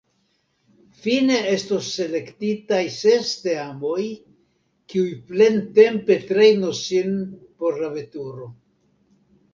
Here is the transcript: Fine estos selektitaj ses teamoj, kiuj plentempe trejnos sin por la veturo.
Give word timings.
Fine 1.01 1.35
estos 1.55 1.89
selektitaj 1.97 2.79
ses 2.95 3.35
teamoj, 3.43 4.07
kiuj 4.95 5.11
plentempe 5.29 6.19
trejnos 6.33 6.81
sin 6.89 7.15
por 7.61 7.79
la 7.85 7.93
veturo. 8.01 8.53